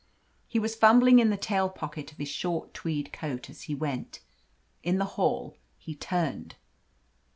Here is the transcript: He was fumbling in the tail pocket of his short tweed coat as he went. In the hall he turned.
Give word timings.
He 0.47 0.57
was 0.57 0.73
fumbling 0.75 1.19
in 1.19 1.29
the 1.29 1.37
tail 1.37 1.69
pocket 1.69 2.11
of 2.11 2.17
his 2.17 2.27
short 2.27 2.73
tweed 2.73 3.13
coat 3.13 3.51
as 3.51 3.61
he 3.69 3.75
went. 3.75 4.19
In 4.81 4.97
the 4.97 5.05
hall 5.13 5.55
he 5.77 5.93
turned. 5.93 6.55